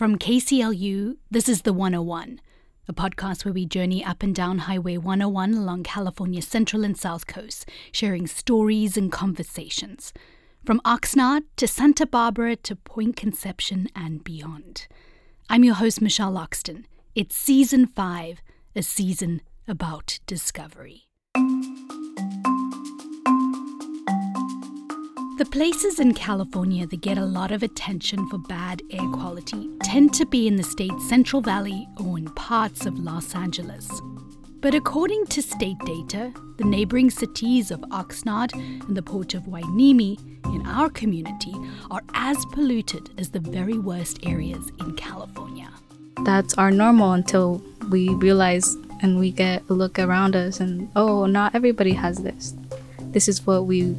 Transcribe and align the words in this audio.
From 0.00 0.16
KCLU, 0.16 1.18
this 1.30 1.46
is 1.46 1.60
The 1.60 1.74
101, 1.74 2.40
a 2.88 2.92
podcast 2.94 3.44
where 3.44 3.52
we 3.52 3.66
journey 3.66 4.02
up 4.02 4.22
and 4.22 4.34
down 4.34 4.60
Highway 4.60 4.96
101 4.96 5.52
along 5.52 5.82
California's 5.82 6.48
central 6.48 6.84
and 6.84 6.96
south 6.96 7.26
coast, 7.26 7.68
sharing 7.92 8.26
stories 8.26 8.96
and 8.96 9.12
conversations. 9.12 10.14
From 10.64 10.80
Oxnard 10.86 11.42
to 11.56 11.68
Santa 11.68 12.06
Barbara 12.06 12.56
to 12.56 12.76
Point 12.76 13.16
Conception 13.16 13.90
and 13.94 14.24
beyond. 14.24 14.88
I'm 15.50 15.64
your 15.64 15.74
host, 15.74 16.00
Michelle 16.00 16.32
Loxton. 16.32 16.86
It's 17.14 17.36
season 17.36 17.86
five, 17.86 18.40
a 18.74 18.80
season 18.80 19.42
about 19.68 20.18
discovery. 20.26 21.09
The 25.40 25.46
places 25.46 25.98
in 25.98 26.12
California 26.12 26.86
that 26.86 27.00
get 27.00 27.16
a 27.16 27.24
lot 27.24 27.50
of 27.50 27.62
attention 27.62 28.28
for 28.28 28.36
bad 28.36 28.82
air 28.90 29.08
quality 29.08 29.70
tend 29.82 30.12
to 30.12 30.26
be 30.26 30.46
in 30.46 30.56
the 30.56 30.62
state's 30.62 31.08
Central 31.08 31.40
Valley 31.40 31.88
or 31.96 32.18
in 32.18 32.26
parts 32.34 32.84
of 32.84 32.98
Los 32.98 33.34
Angeles. 33.34 33.90
But 34.60 34.74
according 34.74 35.24
to 35.28 35.40
state 35.40 35.78
data, 35.86 36.30
the 36.58 36.64
neighboring 36.64 37.08
cities 37.08 37.70
of 37.70 37.80
Oxnard 37.90 38.52
and 38.52 38.94
the 38.94 39.00
port 39.00 39.32
of 39.32 39.44
Hueneme 39.44 40.18
in 40.44 40.66
our 40.66 40.90
community 40.90 41.54
are 41.90 42.02
as 42.12 42.36
polluted 42.52 43.08
as 43.16 43.30
the 43.30 43.40
very 43.40 43.78
worst 43.78 44.18
areas 44.26 44.70
in 44.78 44.94
California. 44.94 45.70
That's 46.26 46.52
our 46.58 46.70
normal 46.70 47.12
until 47.14 47.62
we 47.88 48.10
realize 48.10 48.74
and 49.00 49.18
we 49.18 49.30
get 49.30 49.62
a 49.70 49.72
look 49.72 49.98
around 49.98 50.36
us 50.36 50.60
and, 50.60 50.90
oh, 50.96 51.24
not 51.24 51.54
everybody 51.54 51.94
has 51.94 52.18
this. 52.18 52.52
This 53.12 53.26
is 53.26 53.46
what 53.46 53.64
we 53.64 53.96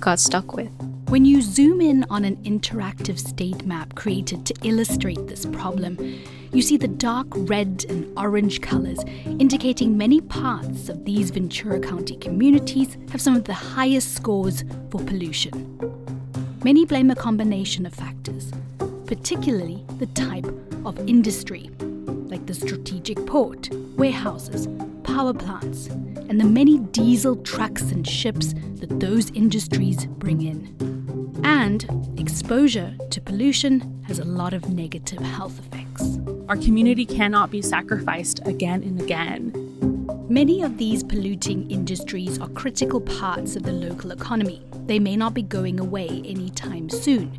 got 0.00 0.20
stuck 0.20 0.54
with. 0.54 0.70
When 1.08 1.24
you 1.24 1.40
zoom 1.40 1.80
in 1.80 2.04
on 2.10 2.24
an 2.24 2.36
interactive 2.38 3.18
state 3.18 3.64
map 3.64 3.94
created 3.94 4.44
to 4.46 4.54
illustrate 4.64 5.26
this 5.26 5.46
problem, 5.46 5.98
you 6.52 6.62
see 6.62 6.76
the 6.76 6.88
dark 6.88 7.26
red 7.30 7.84
and 7.88 8.06
orange 8.18 8.60
colors 8.60 8.98
indicating 9.24 9.96
many 9.96 10.20
parts 10.20 10.88
of 10.88 11.04
these 11.04 11.30
Ventura 11.30 11.80
County 11.80 12.16
communities 12.16 12.96
have 13.10 13.20
some 13.20 13.36
of 13.36 13.44
the 13.44 13.54
highest 13.54 14.14
scores 14.14 14.64
for 14.90 15.00
pollution. 15.00 15.78
Many 16.64 16.84
blame 16.84 17.10
a 17.10 17.14
combination 17.14 17.86
of 17.86 17.94
factors, 17.94 18.50
particularly 19.06 19.84
the 19.98 20.06
type 20.06 20.46
of 20.84 20.98
industry, 21.08 21.70
like 22.36 22.46
the 22.46 22.52
strategic 22.52 23.24
port, 23.24 23.70
warehouses, 23.96 24.68
power 25.04 25.32
plants, 25.32 25.86
and 26.28 26.38
the 26.38 26.44
many 26.44 26.78
diesel 26.78 27.34
trucks 27.36 27.90
and 27.92 28.06
ships 28.06 28.52
that 28.74 29.00
those 29.00 29.30
industries 29.30 30.04
bring 30.04 30.42
in. 30.42 31.40
And 31.44 31.86
exposure 32.18 32.94
to 33.08 33.20
pollution 33.22 34.02
has 34.06 34.18
a 34.18 34.24
lot 34.26 34.52
of 34.52 34.68
negative 34.68 35.20
health 35.20 35.58
effects. 35.60 36.18
Our 36.50 36.58
community 36.58 37.06
cannot 37.06 37.50
be 37.50 37.62
sacrificed 37.62 38.46
again 38.46 38.82
and 38.82 39.00
again. 39.00 39.54
Many 40.28 40.60
of 40.62 40.76
these 40.76 41.02
polluting 41.02 41.70
industries 41.70 42.38
are 42.38 42.48
critical 42.48 43.00
parts 43.00 43.56
of 43.56 43.62
the 43.62 43.72
local 43.72 44.10
economy. 44.10 44.62
They 44.84 44.98
may 44.98 45.16
not 45.16 45.32
be 45.32 45.42
going 45.42 45.80
away 45.80 46.08
anytime 46.26 46.90
soon. 46.90 47.32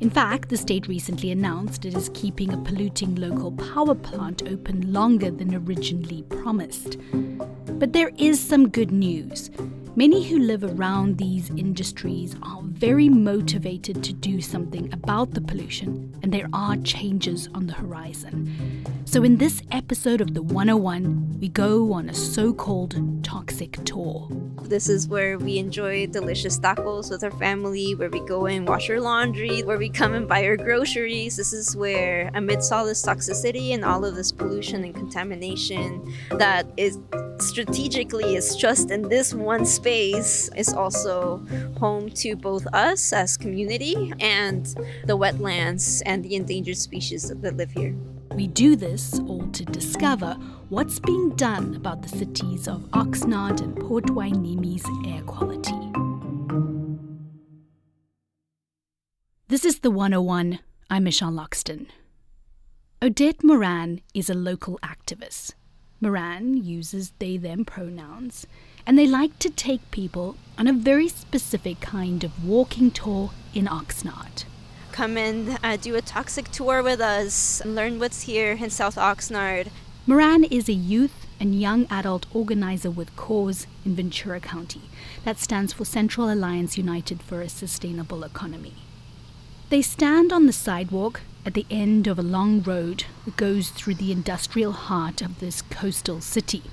In 0.00 0.08
fact, 0.08 0.48
the 0.48 0.56
state 0.56 0.88
recently 0.88 1.30
announced 1.30 1.84
it 1.84 1.94
is 1.94 2.10
keeping 2.14 2.54
a 2.54 2.56
polluting 2.56 3.16
local 3.16 3.52
power 3.52 3.94
plant 3.94 4.42
open 4.48 4.90
longer 4.90 5.30
than 5.30 5.54
originally 5.54 6.22
promised. 6.22 6.96
But 7.78 7.92
there 7.92 8.10
is 8.16 8.40
some 8.40 8.70
good 8.70 8.92
news. 8.92 9.50
Many 9.96 10.26
who 10.26 10.38
live 10.38 10.64
around 10.64 11.18
these 11.18 11.50
industries 11.50 12.34
are 12.42 12.59
very 12.80 13.10
motivated 13.10 14.02
to 14.02 14.10
do 14.14 14.40
something 14.40 14.90
about 14.94 15.34
the 15.34 15.40
pollution, 15.42 16.18
and 16.22 16.32
there 16.32 16.48
are 16.54 16.78
changes 16.78 17.46
on 17.52 17.66
the 17.66 17.74
horizon. 17.74 18.50
So, 19.04 19.22
in 19.22 19.36
this 19.36 19.60
episode 19.70 20.22
of 20.22 20.32
the 20.32 20.40
101, 20.40 21.40
we 21.40 21.50
go 21.50 21.92
on 21.92 22.08
a 22.08 22.14
so 22.14 22.54
called 22.54 22.96
toxic 23.22 23.72
tour. 23.84 24.26
This 24.62 24.88
is 24.88 25.08
where 25.08 25.38
we 25.38 25.58
enjoy 25.58 26.06
delicious 26.06 26.58
tacos 26.58 27.10
with 27.10 27.22
our 27.22 27.30
family, 27.32 27.94
where 27.94 28.08
we 28.08 28.20
go 28.20 28.46
and 28.46 28.66
wash 28.66 28.88
our 28.88 29.00
laundry, 29.00 29.62
where 29.62 29.76
we 29.76 29.90
come 29.90 30.14
and 30.14 30.26
buy 30.26 30.46
our 30.46 30.56
groceries. 30.56 31.36
This 31.36 31.52
is 31.52 31.76
where, 31.76 32.30
amidst 32.32 32.72
all 32.72 32.86
this 32.86 33.04
toxicity 33.04 33.74
and 33.74 33.84
all 33.84 34.06
of 34.06 34.14
this 34.14 34.32
pollution 34.32 34.84
and 34.84 34.94
contamination 34.94 36.02
that 36.30 36.66
is 36.78 36.98
strategically 37.42 38.36
is 38.36 38.56
just 38.56 38.90
in 38.90 39.02
this 39.08 39.34
one 39.34 39.64
space, 39.64 40.50
is 40.56 40.72
also 40.72 41.38
home 41.78 42.10
to 42.10 42.36
both 42.36 42.66
us 42.72 43.12
as 43.12 43.36
community 43.36 44.12
and 44.20 44.66
the 45.06 45.16
wetlands 45.16 46.02
and 46.06 46.24
the 46.24 46.34
endangered 46.36 46.76
species 46.76 47.28
that 47.28 47.56
live 47.56 47.70
here. 47.70 47.94
We 48.34 48.46
do 48.46 48.76
this 48.76 49.18
all 49.20 49.48
to 49.48 49.64
discover 49.64 50.34
what's 50.68 50.98
being 51.00 51.30
done 51.30 51.74
about 51.74 52.02
the 52.02 52.08
cities 52.08 52.68
of 52.68 52.82
Oxnard 52.92 53.60
and 53.60 53.76
Port 53.76 54.04
Hueneme's 54.04 54.86
air 55.06 55.22
quality. 55.22 55.74
This 59.48 59.64
is 59.64 59.80
the 59.80 59.90
101. 59.90 60.60
I'm 60.88 61.04
Michelle 61.04 61.32
Loxton. 61.32 61.86
Odette 63.02 63.42
Moran 63.42 64.00
is 64.14 64.30
a 64.30 64.34
local 64.34 64.78
activist. 64.82 65.54
Moran 66.00 66.64
uses 66.64 67.12
they 67.18 67.36
them 67.36 67.64
pronouns, 67.64 68.46
and 68.86 68.98
they 68.98 69.06
like 69.06 69.38
to 69.40 69.50
take 69.50 69.90
people 69.90 70.36
on 70.56 70.66
a 70.66 70.72
very 70.72 71.08
specific 71.08 71.80
kind 71.80 72.24
of 72.24 72.44
walking 72.44 72.90
tour 72.90 73.30
in 73.54 73.66
Oxnard 73.66 74.44
come 74.92 75.16
and 75.16 75.58
uh, 75.62 75.76
do 75.76 75.94
a 75.94 76.02
toxic 76.02 76.50
tour 76.50 76.82
with 76.82 77.00
us 77.00 77.60
and 77.62 77.74
learn 77.74 77.98
what's 77.98 78.22
here 78.22 78.52
in 78.52 78.68
South 78.68 78.96
Oxnard. 78.96 79.70
Moran 80.06 80.44
is 80.44 80.68
a 80.68 80.74
youth 80.74 81.26
and 81.38 81.58
young 81.58 81.86
adult 81.90 82.26
organizer 82.34 82.90
with 82.90 83.14
CAUSE 83.16 83.66
in 83.86 83.94
Ventura 83.94 84.40
County. 84.40 84.82
That 85.24 85.38
stands 85.38 85.72
for 85.72 85.84
Central 85.84 86.30
Alliance 86.30 86.76
United 86.76 87.22
for 87.22 87.40
a 87.40 87.48
Sustainable 87.48 88.24
Economy. 88.24 88.74
They 89.70 89.82
stand 89.82 90.32
on 90.32 90.46
the 90.46 90.52
sidewalk 90.52 91.20
at 91.46 91.54
the 91.54 91.64
end 91.70 92.08
of 92.08 92.18
a 92.18 92.22
long 92.22 92.60
road 92.60 93.04
that 93.24 93.36
goes 93.36 93.70
through 93.70 93.94
the 93.94 94.10
industrial 94.10 94.72
heart 94.72 95.22
of 95.22 95.38
this 95.38 95.62
coastal 95.62 96.20
city. 96.20 96.64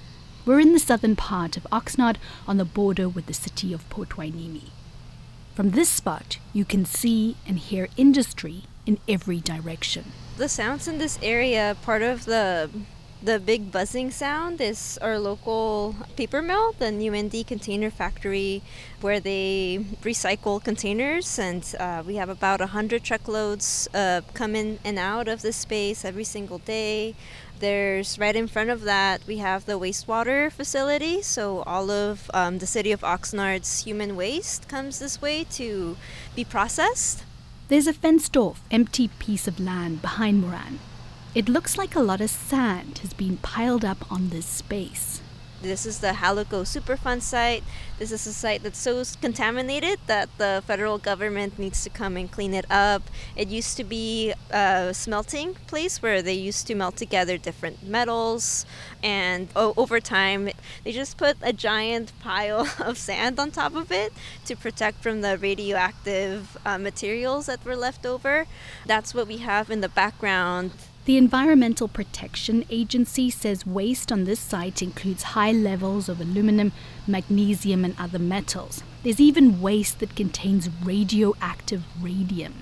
We're 0.47 0.59
in 0.59 0.73
the 0.73 0.79
southern 0.79 1.15
part 1.15 1.57
of 1.57 1.67
Oxnard 1.71 2.15
on 2.47 2.57
the 2.57 2.65
border 2.65 3.07
with 3.07 3.27
the 3.27 3.35
city 3.35 3.71
of 3.71 3.87
Port 3.91 4.09
Hueneme. 4.09 4.71
From 5.53 5.71
this 5.71 5.89
spot, 5.89 6.39
you 6.53 6.65
can 6.65 6.85
see 6.85 7.35
and 7.45 7.59
hear 7.59 7.87
industry 7.97 8.63
in 8.87 8.97
every 9.07 9.41
direction. 9.41 10.11
The 10.37 10.49
sounds 10.49 10.87
in 10.87 10.97
this 10.97 11.19
area, 11.21 11.77
part 11.83 12.01
of 12.01 12.25
the 12.25 12.71
the 13.21 13.39
big 13.39 13.71
buzzing 13.71 14.11
sound 14.11 14.61
is 14.61 14.99
our 15.01 15.17
local 15.17 15.95
paper 16.15 16.41
mill, 16.41 16.73
the 16.73 16.87
UND 16.87 17.47
Container 17.47 17.89
Factory, 17.89 18.61
where 19.01 19.19
they 19.19 19.85
recycle 20.03 20.63
containers. 20.63 21.39
And 21.39 21.63
uh, 21.79 22.03
we 22.05 22.15
have 22.15 22.29
about 22.29 22.59
100 22.59 23.03
truckloads 23.03 23.87
uh, 23.93 24.21
come 24.33 24.55
in 24.55 24.79
and 24.85 24.99
out 24.99 25.27
of 25.27 25.41
this 25.41 25.55
space 25.55 26.05
every 26.05 26.23
single 26.23 26.59
day. 26.59 27.15
There's 27.59 28.19
right 28.19 28.35
in 28.35 28.47
front 28.47 28.69
of 28.69 28.81
that, 28.83 29.21
we 29.25 29.37
have 29.37 29.65
the 29.65 29.79
wastewater 29.79 30.51
facility. 30.51 31.23
So 31.23 31.63
all 31.63 31.89
of 31.89 32.29
um, 32.33 32.59
the 32.59 32.67
city 32.67 32.91
of 32.91 33.03
Oxnard's 33.03 33.83
human 33.83 34.15
waste 34.15 34.67
comes 34.67 34.99
this 34.99 35.19
way 35.21 35.43
to 35.51 35.97
be 36.35 36.43
processed. 36.43 37.23
There's 37.67 37.87
a 37.87 37.93
fenced 37.93 38.37
off, 38.37 38.61
empty 38.69 39.07
piece 39.19 39.47
of 39.47 39.59
land 39.59 40.03
behind 40.03 40.39
Moran. 40.41 40.79
It 41.37 41.47
looks 41.47 41.77
like 41.77 41.95
a 41.95 41.99
lot 41.99 42.19
of 42.19 42.31
sand 42.31 42.97
has 43.03 43.13
been 43.13 43.37
piled 43.37 43.85
up 43.85 44.11
on 44.11 44.29
this 44.29 44.47
space. 44.47 45.21
This 45.61 45.85
is 45.85 45.99
the 45.99 46.13
Halaco 46.13 46.63
Superfund 46.65 47.21
site. 47.21 47.63
This 47.99 48.11
is 48.11 48.25
a 48.25 48.33
site 48.33 48.63
that's 48.63 48.79
so 48.79 49.03
contaminated 49.21 49.99
that 50.07 50.29
the 50.39 50.63
federal 50.65 50.97
government 50.97 51.59
needs 51.59 51.83
to 51.83 51.91
come 51.91 52.17
and 52.17 52.31
clean 52.31 52.55
it 52.55 52.65
up. 52.71 53.03
It 53.35 53.49
used 53.49 53.77
to 53.77 53.83
be 53.83 54.33
a 54.49 54.95
smelting 54.95 55.53
place 55.67 56.01
where 56.01 56.23
they 56.23 56.33
used 56.33 56.65
to 56.67 56.73
melt 56.73 56.95
together 56.95 57.37
different 57.37 57.83
metals, 57.83 58.65
and 59.03 59.47
over 59.55 59.99
time, 59.99 60.49
they 60.83 60.91
just 60.91 61.17
put 61.17 61.37
a 61.43 61.53
giant 61.53 62.13
pile 62.19 62.67
of 62.79 62.97
sand 62.97 63.39
on 63.39 63.51
top 63.51 63.75
of 63.75 63.91
it 63.91 64.11
to 64.45 64.55
protect 64.55 65.03
from 65.03 65.21
the 65.21 65.37
radioactive 65.37 66.57
uh, 66.65 66.79
materials 66.79 67.45
that 67.45 67.63
were 67.63 67.75
left 67.75 68.07
over. 68.07 68.47
That's 68.87 69.13
what 69.13 69.27
we 69.27 69.37
have 69.37 69.69
in 69.69 69.81
the 69.81 69.89
background. 69.89 70.71
The 71.07 71.15
Environmental 71.15 71.87
Protection 71.87 72.65
Agency 72.69 73.29
says 73.29 73.65
waste 73.65 74.11
on 74.11 74.25
this 74.25 74.41
site 74.41 74.81
includes 74.81 75.23
high 75.23 75.53
levels 75.53 76.09
of 76.09 76.19
aluminum, 76.19 76.73
magnesium, 77.07 77.85
and 77.85 77.95
other 77.97 78.19
metals. 78.19 78.83
There's 79.03 79.21
even 79.21 79.61
waste 79.61 79.99
that 79.99 80.17
contains 80.17 80.69
radioactive 80.83 81.85
radium. 82.01 82.55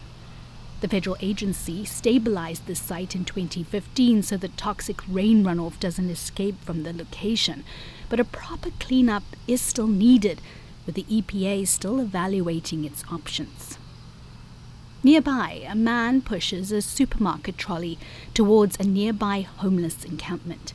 The 0.82 0.88
federal 0.88 1.18
agency 1.22 1.86
stabilized 1.86 2.68
this 2.68 2.80
site 2.80 3.16
in 3.16 3.26
2015 3.26 4.22
so 4.22 4.38
that 4.38 4.58
toxic 4.58 5.02
rain 5.10 5.44
runoff 5.44 5.80
doesn't 5.80 6.12
escape 6.12 6.64
from 6.64 6.84
the 6.84 6.94
location. 6.94 7.64
But 8.10 8.20
a 8.20 8.26
proper 8.26 8.70
cleanup 8.80 9.24
is 9.48 9.60
still 9.60 9.88
needed, 9.88 10.40
with 10.86 10.94
the 10.94 11.06
EPA 11.06 11.68
still 11.68 12.00
evaluating 12.00 12.86
its 12.86 13.04
options. 13.12 13.80
Nearby, 15.06 15.64
a 15.70 15.76
man 15.76 16.24
pushes 16.24 16.72
a 16.72 16.82
supermarket 16.82 17.60
trolley 17.60 18.00
towards 18.34 18.76
a 18.80 18.84
nearby 18.84 19.42
homeless 19.42 20.04
encampment. 20.04 20.74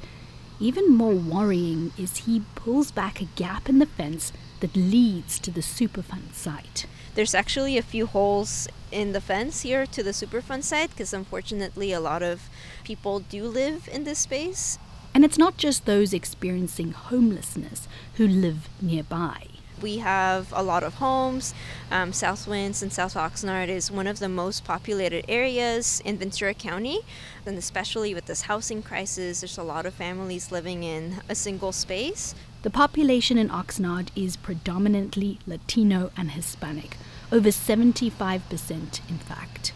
Even 0.61 0.94
more 0.94 1.15
worrying 1.17 1.91
is 1.99 2.19
he 2.19 2.44
pulls 2.55 2.93
back 2.93 3.21
a 3.21 3.25
gap 3.35 3.69
in 3.69 3.81
the 3.81 3.87
fence 3.87 4.32
that 4.61 4.77
leads 4.77 5.41
to 5.41 5.50
the 5.50 5.62
Superfund 5.62 6.32
site. 6.32 6.87
There's 7.17 7.35
actually 7.35 7.77
a 7.77 7.82
few 7.82 8.06
holes 8.06 8.69
in 8.93 9.11
the 9.11 9.21
fence 9.21 9.62
here 9.62 9.85
to 9.87 10.00
the 10.00 10.12
Superfund 10.12 10.62
site 10.62 10.91
because 10.91 11.12
unfortunately 11.12 11.93
a 11.93 11.99
lot 11.99 12.23
of 12.23 12.49
people 12.85 13.19
do 13.19 13.49
live 13.49 13.88
in 13.93 14.05
this 14.05 14.21
space. 14.21 14.79
And 15.12 15.25
it's 15.25 15.38
not 15.38 15.56
just 15.56 15.87
those 15.87 16.15
experiencing 16.15 16.93
homelessness 16.93 17.88
who 18.15 18.29
live 18.29 18.69
nearby. 18.81 19.50
We 19.81 19.99
have 19.99 20.53
a 20.53 20.62
lot 20.62 20.82
of 20.82 20.94
homes. 20.94 21.55
Um, 21.91 22.12
Southwinds 22.12 22.82
and 22.82 22.93
South 22.93 23.15
Oxnard 23.15 23.69
is 23.69 23.91
one 23.91 24.06
of 24.06 24.19
the 24.19 24.29
most 24.29 24.65
populated 24.65 25.25
areas 25.29 26.03
in 26.05 26.19
Ventura 26.19 26.55
County. 26.55 27.00
And 27.47 27.56
especially 27.56 28.15
with 28.15 28.27
this 28.27 28.43
housing 28.43 28.82
crisis, 28.82 29.41
there's 29.41 29.56
a 29.56 29.62
lot 29.62 29.87
of 29.87 29.94
families 29.94 30.53
living 30.53 30.82
in 30.82 31.23
a 31.29 31.35
single 31.35 31.73
space. 31.73 32.35
The 32.62 32.71
population 32.71 33.38
in 33.38 33.49
Oxnard 33.49 34.09
is 34.15 34.37
predominantly 34.37 35.38
Latino 35.47 36.11
and 36.15 36.32
Hispanic, 36.32 36.99
over 37.32 37.49
75% 37.49 39.00
in 39.09 39.19
fact. 39.19 39.73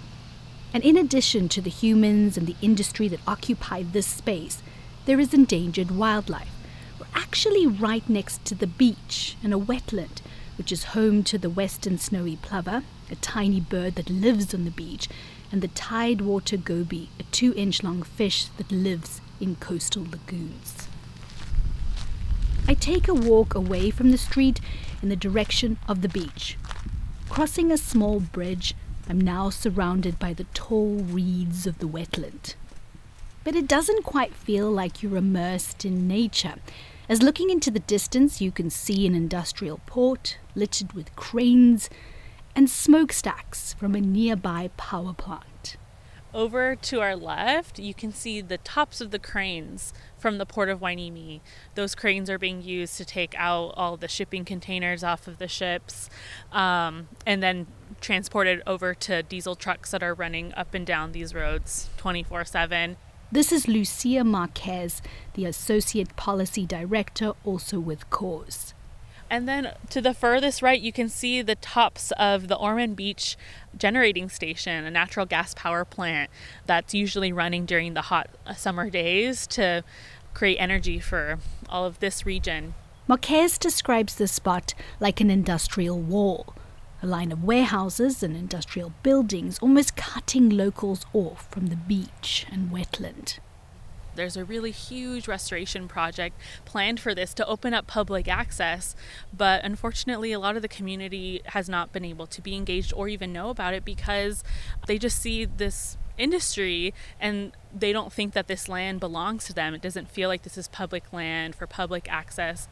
And 0.74 0.84
in 0.84 0.98
addition 0.98 1.48
to 1.50 1.62
the 1.62 1.70
humans 1.70 2.36
and 2.36 2.46
the 2.46 2.56
industry 2.60 3.08
that 3.08 3.20
occupy 3.26 3.84
this 3.84 4.06
space, 4.06 4.62
there 5.06 5.18
is 5.18 5.32
endangered 5.32 5.92
wildlife. 5.92 6.53
We're 6.98 7.06
actually 7.14 7.66
right 7.66 8.08
next 8.08 8.44
to 8.46 8.54
the 8.54 8.66
beach 8.66 9.36
and 9.42 9.52
a 9.52 9.58
wetland, 9.58 10.20
which 10.56 10.70
is 10.70 10.84
home 10.84 11.24
to 11.24 11.38
the 11.38 11.50
western 11.50 11.98
snowy 11.98 12.36
plover, 12.36 12.84
a 13.10 13.16
tiny 13.16 13.60
bird 13.60 13.96
that 13.96 14.08
lives 14.10 14.54
on 14.54 14.64
the 14.64 14.70
beach, 14.70 15.08
and 15.50 15.60
the 15.60 15.68
tidewater 15.68 16.56
goby, 16.56 17.10
a 17.18 17.24
two 17.24 17.52
inch 17.54 17.82
long 17.82 18.02
fish 18.02 18.46
that 18.56 18.70
lives 18.70 19.20
in 19.40 19.56
coastal 19.56 20.04
lagoons. 20.04 20.88
I 22.66 22.74
take 22.74 23.08
a 23.08 23.14
walk 23.14 23.54
away 23.54 23.90
from 23.90 24.10
the 24.10 24.18
street 24.18 24.60
in 25.02 25.08
the 25.08 25.16
direction 25.16 25.78
of 25.86 26.00
the 26.00 26.08
beach. 26.08 26.56
Crossing 27.28 27.70
a 27.70 27.76
small 27.76 28.20
bridge, 28.20 28.74
I'm 29.08 29.20
now 29.20 29.50
surrounded 29.50 30.18
by 30.18 30.32
the 30.32 30.46
tall 30.54 30.96
reeds 30.96 31.66
of 31.66 31.78
the 31.78 31.88
wetland. 31.88 32.54
But 33.44 33.54
it 33.54 33.68
doesn't 33.68 34.04
quite 34.04 34.34
feel 34.34 34.70
like 34.70 35.02
you're 35.02 35.18
immersed 35.18 35.84
in 35.84 36.08
nature, 36.08 36.54
as 37.08 37.22
looking 37.22 37.50
into 37.50 37.70
the 37.70 37.78
distance 37.78 38.40
you 38.40 38.50
can 38.50 38.70
see 38.70 39.06
an 39.06 39.14
industrial 39.14 39.80
port 39.86 40.38
littered 40.54 40.94
with 40.94 41.14
cranes 41.14 41.90
and 42.56 42.70
smokestacks 42.70 43.74
from 43.74 43.94
a 43.94 44.00
nearby 44.00 44.70
power 44.76 45.12
plant. 45.12 45.76
Over 46.32 46.74
to 46.74 47.00
our 47.00 47.14
left, 47.14 47.78
you 47.78 47.94
can 47.94 48.12
see 48.12 48.40
the 48.40 48.58
tops 48.58 49.00
of 49.00 49.12
the 49.12 49.20
cranes 49.20 49.92
from 50.18 50.38
the 50.38 50.46
port 50.46 50.68
of 50.68 50.80
Hueneme. 50.80 51.40
Those 51.76 51.94
cranes 51.94 52.28
are 52.28 52.38
being 52.38 52.60
used 52.60 52.96
to 52.96 53.04
take 53.04 53.34
out 53.36 53.74
all 53.76 53.96
the 53.96 54.08
shipping 54.08 54.44
containers 54.44 55.04
off 55.04 55.28
of 55.28 55.38
the 55.38 55.46
ships 55.46 56.10
um, 56.50 57.06
and 57.24 57.40
then 57.40 57.68
transported 58.00 58.62
over 58.66 58.94
to 58.94 59.22
diesel 59.22 59.54
trucks 59.54 59.92
that 59.92 60.02
are 60.02 60.12
running 60.12 60.52
up 60.54 60.74
and 60.74 60.84
down 60.84 61.12
these 61.12 61.34
roads 61.34 61.88
24 61.98 62.44
7. 62.44 62.96
This 63.34 63.50
is 63.50 63.66
Lucia 63.66 64.22
Marquez, 64.22 65.02
the 65.32 65.44
Associate 65.44 66.14
Policy 66.14 66.66
Director, 66.66 67.32
also 67.44 67.80
with 67.80 68.08
CAUSE. 68.08 68.74
And 69.28 69.48
then 69.48 69.72
to 69.90 70.00
the 70.00 70.14
furthest 70.14 70.62
right, 70.62 70.80
you 70.80 70.92
can 70.92 71.08
see 71.08 71.42
the 71.42 71.56
tops 71.56 72.12
of 72.12 72.46
the 72.46 72.54
Ormond 72.54 72.94
Beach 72.94 73.36
generating 73.76 74.28
station, 74.28 74.84
a 74.84 74.90
natural 74.92 75.26
gas 75.26 75.52
power 75.52 75.84
plant 75.84 76.30
that's 76.66 76.94
usually 76.94 77.32
running 77.32 77.66
during 77.66 77.94
the 77.94 78.02
hot 78.02 78.30
uh, 78.46 78.54
summer 78.54 78.88
days 78.88 79.48
to 79.48 79.82
create 80.32 80.58
energy 80.58 81.00
for 81.00 81.40
all 81.68 81.84
of 81.84 81.98
this 81.98 82.24
region. 82.24 82.74
Marquez 83.08 83.58
describes 83.58 84.14
the 84.14 84.28
spot 84.28 84.74
like 85.00 85.20
an 85.20 85.28
industrial 85.32 85.98
wall, 85.98 86.54
a 87.04 87.06
line 87.06 87.30
of 87.30 87.44
warehouses 87.44 88.22
and 88.22 88.34
industrial 88.34 88.94
buildings 89.02 89.58
almost 89.58 89.94
cutting 89.94 90.48
locals 90.48 91.04
off 91.12 91.46
from 91.50 91.66
the 91.66 91.76
beach 91.76 92.46
and 92.50 92.70
wetland. 92.70 93.38
There's 94.14 94.38
a 94.38 94.44
really 94.44 94.70
huge 94.70 95.28
restoration 95.28 95.86
project 95.86 96.40
planned 96.64 96.98
for 97.00 97.14
this 97.14 97.34
to 97.34 97.46
open 97.46 97.74
up 97.74 97.86
public 97.86 98.26
access, 98.26 98.96
but 99.36 99.62
unfortunately, 99.64 100.32
a 100.32 100.38
lot 100.38 100.56
of 100.56 100.62
the 100.62 100.68
community 100.68 101.42
has 101.46 101.68
not 101.68 101.92
been 101.92 102.06
able 102.06 102.26
to 102.28 102.40
be 102.40 102.54
engaged 102.54 102.94
or 102.96 103.06
even 103.08 103.34
know 103.34 103.50
about 103.50 103.74
it 103.74 103.84
because 103.84 104.42
they 104.86 104.96
just 104.96 105.20
see 105.20 105.44
this 105.44 105.98
industry 106.16 106.94
and 107.20 107.52
they 107.76 107.92
don't 107.92 108.12
think 108.14 108.32
that 108.32 108.46
this 108.46 108.66
land 108.66 108.98
belongs 108.98 109.44
to 109.44 109.52
them. 109.52 109.74
It 109.74 109.82
doesn't 109.82 110.10
feel 110.10 110.30
like 110.30 110.42
this 110.42 110.56
is 110.56 110.68
public 110.68 111.12
land 111.12 111.54
for 111.54 111.66
public 111.66 112.10
access. 112.10 112.66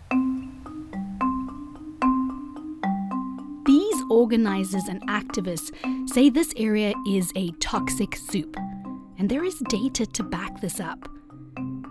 Organizers 4.13 4.85
and 4.89 5.01
activists 5.09 5.73
say 6.09 6.29
this 6.29 6.53
area 6.57 6.93
is 7.09 7.33
a 7.35 7.51
toxic 7.53 8.15
soup, 8.15 8.57
and 9.19 9.29
there 9.29 9.43
is 9.43 9.59
data 9.69 10.05
to 10.05 10.23
back 10.23 10.61
this 10.61 10.79
up. 10.79 11.09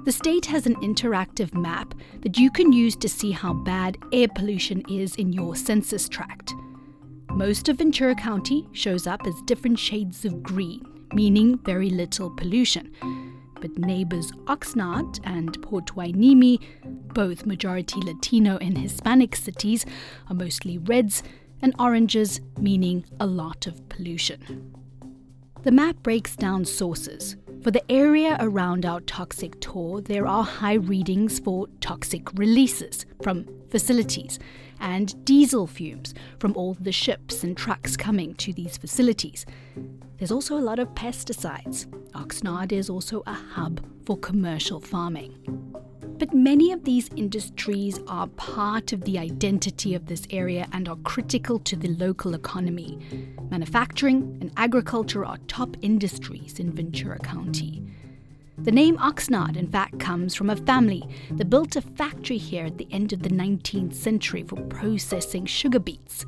The 0.05 0.11
state 0.11 0.45
has 0.45 0.65
an 0.65 0.75
interactive 0.77 1.53
map 1.53 1.93
that 2.21 2.37
you 2.37 2.51
can 2.51 2.71
use 2.71 2.95
to 2.97 3.09
see 3.09 3.31
how 3.31 3.53
bad 3.53 3.97
air 4.13 4.27
pollution 4.35 4.83
is 4.89 5.15
in 5.15 5.33
your 5.33 5.55
census 5.55 6.07
tract. 6.07 6.53
Most 7.31 7.69
of 7.69 7.77
Ventura 7.77 8.15
County 8.15 8.67
shows 8.71 9.07
up 9.07 9.25
as 9.25 9.33
different 9.45 9.79
shades 9.79 10.25
of 10.25 10.43
green, 10.43 10.81
meaning 11.13 11.57
very 11.59 11.89
little 11.89 12.29
pollution. 12.29 12.91
But 13.61 13.77
neighbors 13.77 14.31
Oxnard 14.45 15.19
and 15.23 15.61
Port 15.61 15.85
Hueneme, 15.87 16.57
both 17.13 17.45
majority 17.45 18.01
Latino 18.01 18.57
and 18.57 18.77
Hispanic 18.77 19.35
cities, 19.35 19.85
are 20.29 20.35
mostly 20.35 20.79
reds, 20.79 21.21
and 21.61 21.73
oranges, 21.79 22.41
meaning 22.59 23.05
a 23.19 23.25
lot 23.25 23.67
of 23.67 23.87
pollution. 23.89 24.73
The 25.63 25.71
map 25.71 25.97
breaks 26.01 26.35
down 26.35 26.65
sources. 26.65 27.35
For 27.61 27.69
the 27.69 27.91
area 27.91 28.35
around 28.39 28.85
our 28.85 29.01
toxic 29.01 29.59
tour, 29.59 30.01
there 30.01 30.25
are 30.25 30.43
high 30.43 30.73
readings 30.73 31.39
for 31.39 31.67
toxic 31.79 32.33
releases 32.33 33.05
from 33.21 33.45
facilities 33.69 34.39
and 34.79 35.23
diesel 35.23 35.67
fumes 35.67 36.15
from 36.39 36.57
all 36.57 36.73
the 36.79 36.91
ships 36.91 37.43
and 37.43 37.55
trucks 37.55 37.95
coming 37.95 38.33
to 38.35 38.51
these 38.51 38.77
facilities. 38.77 39.45
There's 40.17 40.31
also 40.31 40.57
a 40.57 40.59
lot 40.59 40.79
of 40.79 40.89
pesticides. 40.95 41.85
Oxnard 42.13 42.71
is 42.71 42.89
also 42.89 43.21
a 43.27 43.33
hub 43.33 43.85
for 44.05 44.17
commercial 44.17 44.79
farming. 44.79 45.37
But 46.21 46.35
many 46.35 46.71
of 46.71 46.83
these 46.83 47.09
industries 47.15 47.99
are 48.07 48.27
part 48.27 48.93
of 48.93 49.05
the 49.05 49.17
identity 49.17 49.95
of 49.95 50.05
this 50.05 50.27
area 50.29 50.67
and 50.71 50.87
are 50.87 50.97
critical 50.97 51.57
to 51.61 51.75
the 51.75 51.87
local 51.95 52.35
economy. 52.35 52.99
Manufacturing 53.49 54.37
and 54.39 54.51
agriculture 54.55 55.25
are 55.25 55.39
top 55.47 55.75
industries 55.81 56.59
in 56.59 56.73
Ventura 56.73 57.17
County. 57.17 57.81
The 58.59 58.71
name 58.71 58.99
Oxnard, 58.99 59.57
in 59.57 59.67
fact, 59.67 59.99
comes 59.99 60.35
from 60.35 60.51
a 60.51 60.55
family 60.55 61.03
that 61.31 61.49
built 61.49 61.75
a 61.75 61.81
factory 61.81 62.37
here 62.37 62.67
at 62.67 62.77
the 62.77 62.87
end 62.91 63.13
of 63.13 63.23
the 63.23 63.29
19th 63.29 63.95
century 63.95 64.43
for 64.43 64.57
processing 64.67 65.47
sugar 65.47 65.79
beets. 65.79 66.27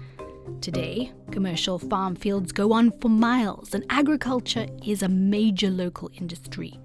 Today, 0.59 1.11
commercial 1.29 1.77
farm 1.77 2.15
fields 2.15 2.51
go 2.51 2.73
on 2.73 2.89
for 2.99 3.09
miles, 3.09 3.75
and 3.75 3.85
agriculture 3.91 4.65
is 4.83 5.03
a 5.03 5.07
major 5.07 5.69
local 5.69 6.09
industry. 6.15 6.79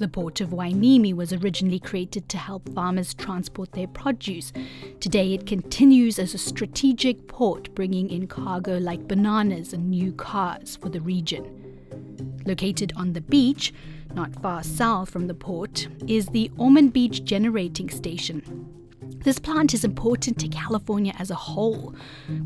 The 0.00 0.08
port 0.08 0.40
of 0.40 0.48
Hueneme 0.48 1.12
was 1.12 1.30
originally 1.30 1.78
created 1.78 2.26
to 2.30 2.38
help 2.38 2.72
farmers 2.74 3.12
transport 3.12 3.72
their 3.72 3.86
produce. 3.86 4.50
Today, 4.98 5.34
it 5.34 5.46
continues 5.46 6.18
as 6.18 6.32
a 6.32 6.38
strategic 6.38 7.28
port, 7.28 7.74
bringing 7.74 8.08
in 8.08 8.26
cargo 8.26 8.78
like 8.78 9.06
bananas 9.06 9.74
and 9.74 9.90
new 9.90 10.12
cars 10.12 10.76
for 10.76 10.88
the 10.88 11.02
region. 11.02 12.40
Located 12.46 12.94
on 12.96 13.12
the 13.12 13.20
beach, 13.20 13.74
not 14.14 14.34
far 14.40 14.62
south 14.62 15.10
from 15.10 15.26
the 15.26 15.34
port, 15.34 15.86
is 16.06 16.28
the 16.28 16.50
Ormond 16.56 16.94
Beach 16.94 17.22
Generating 17.22 17.90
Station. 17.90 18.79
This 19.22 19.38
plant 19.38 19.74
is 19.74 19.84
important 19.84 20.38
to 20.38 20.48
California 20.48 21.12
as 21.18 21.30
a 21.30 21.34
whole. 21.34 21.94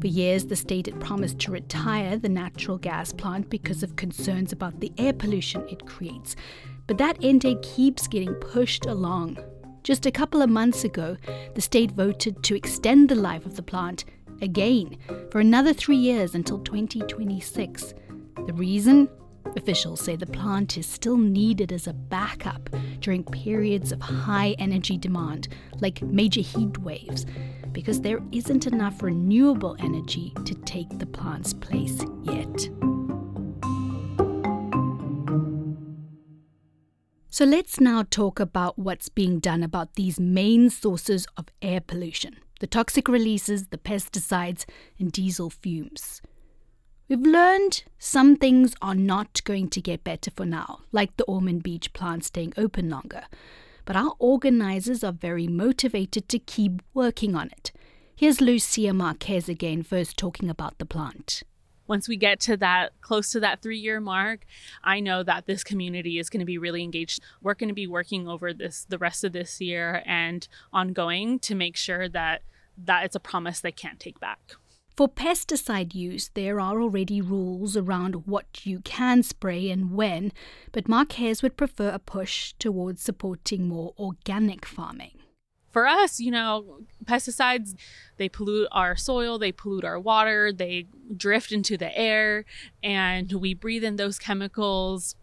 For 0.00 0.06
years, 0.08 0.46
the 0.46 0.56
state 0.56 0.86
had 0.86 1.00
promised 1.00 1.38
to 1.40 1.52
retire 1.52 2.16
the 2.16 2.28
natural 2.28 2.78
gas 2.78 3.12
plant 3.12 3.48
because 3.48 3.84
of 3.84 3.94
concerns 3.94 4.52
about 4.52 4.80
the 4.80 4.92
air 4.98 5.12
pollution 5.12 5.68
it 5.68 5.86
creates. 5.86 6.34
But 6.88 6.98
that 6.98 7.22
end 7.22 7.42
date 7.42 7.62
keeps 7.62 8.08
getting 8.08 8.34
pushed 8.34 8.86
along. 8.86 9.38
Just 9.84 10.04
a 10.04 10.10
couple 10.10 10.42
of 10.42 10.50
months 10.50 10.82
ago, 10.82 11.16
the 11.54 11.60
state 11.60 11.92
voted 11.92 12.42
to 12.42 12.56
extend 12.56 13.08
the 13.08 13.14
life 13.14 13.46
of 13.46 13.54
the 13.54 13.62
plant 13.62 14.04
again 14.42 14.96
for 15.30 15.38
another 15.40 15.72
three 15.72 15.96
years 15.96 16.34
until 16.34 16.58
2026. 16.58 17.94
The 18.46 18.52
reason? 18.52 19.08
Officials 19.56 20.00
say 20.00 20.16
the 20.16 20.26
plant 20.26 20.76
is 20.76 20.86
still 20.86 21.16
needed 21.16 21.72
as 21.72 21.86
a 21.86 21.92
backup 21.92 22.68
during 23.00 23.24
periods 23.24 23.92
of 23.92 24.00
high 24.00 24.56
energy 24.58 24.96
demand, 24.96 25.48
like 25.80 26.02
major 26.02 26.40
heat 26.40 26.78
waves, 26.78 27.24
because 27.72 28.00
there 28.00 28.20
isn't 28.32 28.66
enough 28.66 29.02
renewable 29.02 29.76
energy 29.78 30.32
to 30.44 30.54
take 30.54 30.98
the 30.98 31.06
plant's 31.06 31.52
place 31.52 32.04
yet. 32.24 32.68
So 37.28 37.44
let's 37.44 37.80
now 37.80 38.04
talk 38.08 38.38
about 38.38 38.78
what's 38.78 39.08
being 39.08 39.40
done 39.40 39.64
about 39.64 39.94
these 39.94 40.20
main 40.20 40.70
sources 40.70 41.26
of 41.36 41.46
air 41.60 41.80
pollution 41.80 42.36
the 42.60 42.68
toxic 42.68 43.08
releases, 43.08 43.66
the 43.66 43.76
pesticides, 43.76 44.64
and 44.98 45.10
diesel 45.10 45.50
fumes. 45.50 46.22
We've 47.14 47.32
learned 47.32 47.84
some 47.96 48.34
things 48.34 48.74
are 48.82 48.96
not 48.96 49.44
going 49.44 49.68
to 49.68 49.80
get 49.80 50.02
better 50.02 50.32
for 50.32 50.44
now, 50.44 50.80
like 50.90 51.16
the 51.16 51.22
Ormond 51.26 51.62
Beach 51.62 51.92
plant 51.92 52.24
staying 52.24 52.54
open 52.56 52.90
longer. 52.90 53.22
But 53.84 53.94
our 53.94 54.14
organizers 54.18 55.04
are 55.04 55.12
very 55.12 55.46
motivated 55.46 56.28
to 56.28 56.40
keep 56.40 56.82
working 56.92 57.36
on 57.36 57.52
it. 57.52 57.70
Here's 58.16 58.40
Lucia 58.40 58.92
Marquez 58.92 59.48
again, 59.48 59.84
first 59.84 60.16
talking 60.16 60.50
about 60.50 60.78
the 60.78 60.86
plant 60.86 61.44
once 61.86 62.08
we 62.08 62.16
get 62.16 62.40
to 62.40 62.56
that 62.56 62.98
close 63.02 63.30
to 63.30 63.38
that 63.38 63.60
three 63.60 63.78
year 63.78 64.00
mark, 64.00 64.46
I 64.82 65.00
know 65.00 65.22
that 65.22 65.44
this 65.44 65.62
community 65.62 66.18
is 66.18 66.30
going 66.30 66.40
to 66.40 66.46
be 66.46 66.56
really 66.56 66.82
engaged. 66.82 67.20
We're 67.42 67.52
going 67.52 67.68
to 67.68 67.74
be 67.74 67.86
working 67.86 68.26
over 68.26 68.54
this 68.54 68.86
the 68.88 68.96
rest 68.96 69.22
of 69.22 69.34
this 69.34 69.60
year 69.60 70.02
and 70.06 70.48
ongoing 70.72 71.38
to 71.40 71.54
make 71.54 71.76
sure 71.76 72.08
that 72.08 72.40
that 72.78 73.04
it's 73.04 73.14
a 73.14 73.20
promise 73.20 73.60
they 73.60 73.70
can't 73.70 74.00
take 74.00 74.18
back. 74.18 74.56
For 74.96 75.08
pesticide 75.08 75.94
use, 75.94 76.28
there 76.34 76.60
are 76.60 76.80
already 76.80 77.20
rules 77.20 77.76
around 77.76 78.26
what 78.26 78.64
you 78.64 78.80
can 78.80 79.22
spray 79.24 79.68
and 79.70 79.92
when, 79.92 80.32
but 80.70 80.88
Marquez 80.88 81.42
would 81.42 81.56
prefer 81.56 81.88
a 81.88 81.98
push 81.98 82.52
towards 82.60 83.02
supporting 83.02 83.66
more 83.66 83.92
organic 83.98 84.64
farming 84.64 85.18
for 85.74 85.88
us, 85.88 86.20
you 86.20 86.30
know, 86.30 86.78
pesticides, 87.04 87.74
they 88.16 88.28
pollute 88.28 88.68
our 88.70 88.94
soil, 88.94 89.40
they 89.40 89.50
pollute 89.50 89.84
our 89.84 89.98
water, 89.98 90.52
they 90.52 90.86
drift 91.14 91.50
into 91.50 91.76
the 91.76 91.98
air, 91.98 92.44
and 92.80 93.32
we 93.32 93.54
breathe 93.54 93.82
in 93.82 93.96
those 93.96 94.16
chemicals. 94.20 95.16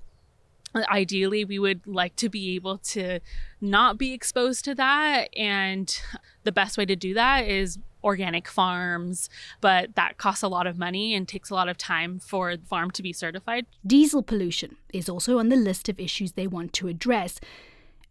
Ideally, 0.75 1.45
we 1.45 1.57
would 1.57 1.87
like 1.87 2.17
to 2.17 2.27
be 2.27 2.55
able 2.55 2.77
to 2.79 3.21
not 3.61 3.97
be 3.97 4.11
exposed 4.11 4.65
to 4.65 4.75
that. 4.75 5.29
And 5.37 5.97
the 6.43 6.51
best 6.51 6.77
way 6.77 6.85
to 6.85 6.97
do 6.97 7.13
that 7.13 7.47
is 7.47 7.79
organic 8.03 8.47
farms, 8.47 9.29
but 9.59 9.95
that 9.95 10.17
costs 10.17 10.43
a 10.43 10.47
lot 10.47 10.67
of 10.67 10.77
money 10.77 11.13
and 11.13 11.27
takes 11.27 11.49
a 11.49 11.55
lot 11.55 11.69
of 11.69 11.77
time 11.77 12.19
for 12.19 12.57
the 12.57 12.65
farm 12.65 12.91
to 12.91 13.03
be 13.03 13.13
certified. 13.13 13.65
Diesel 13.85 14.23
pollution 14.23 14.77
is 14.93 15.09
also 15.09 15.39
on 15.39 15.49
the 15.49 15.55
list 15.55 15.89
of 15.89 15.99
issues 15.99 16.33
they 16.33 16.47
want 16.47 16.73
to 16.73 16.87
address 16.87 17.39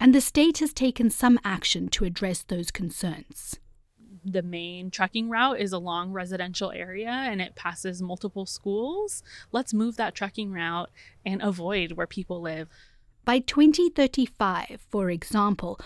and 0.01 0.15
the 0.15 0.21
state 0.23 0.59
has 0.59 0.73
taken 0.73 1.11
some 1.11 1.39
action 1.45 1.89
to 1.89 2.07
address 2.07 2.43
those 2.43 2.71
concerns. 2.71 3.59
The 4.25 4.43
main 4.43 4.91
trucking 4.91 5.29
route 5.29 5.61
is 5.61 5.73
along 5.73 6.13
residential 6.13 6.73
area 6.73 7.11
and 7.11 7.41
it 7.41 7.55
passes 7.55 8.01
multiple 8.01 8.47
schools. 8.47 9.23
Let's 9.53 9.75
move 9.75 9.97
that 9.97 10.15
trucking 10.15 10.53
route 10.53 10.91
and 11.25 11.43
avoid 11.43 11.93
where 11.93 12.07
people 12.07 12.41
live. 12.41 12.69
By 13.27 13.41
2035, 13.41 14.87
for 14.89 15.11
example, 15.11 15.79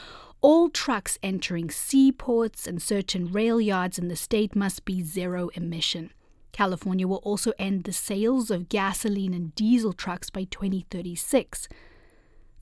all 0.45 0.69
trucks 0.69 1.19
entering 1.23 1.71
seaports 1.71 2.67
and 2.67 2.83
certain 2.83 3.33
rail 3.33 3.59
yards 3.59 3.99
in 3.99 4.09
the 4.09 4.15
state 4.15 4.55
must 4.55 4.85
be 4.85 5.03
zero 5.03 5.49
emission. 5.55 6.11
California 6.53 7.09
will 7.09 7.23
also 7.25 7.55
end 7.59 7.85
the 7.85 7.95
sales 7.95 8.51
of 8.51 8.69
gasoline 8.69 9.33
and 9.33 9.55
diesel 9.55 9.95
trucks 9.95 10.29
by 10.29 10.45
2036. 10.45 11.67